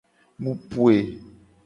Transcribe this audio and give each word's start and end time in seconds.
Mu 0.41 0.51
poe. 0.69 0.97